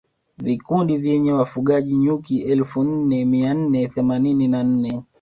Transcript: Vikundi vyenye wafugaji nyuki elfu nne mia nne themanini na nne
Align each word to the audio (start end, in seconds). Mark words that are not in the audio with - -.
Vikundi 0.37 0.97
vyenye 0.97 1.33
wafugaji 1.33 1.95
nyuki 1.95 2.41
elfu 2.41 2.83
nne 2.83 3.25
mia 3.25 3.53
nne 3.53 3.87
themanini 3.87 4.47
na 4.47 4.63
nne 4.63 5.03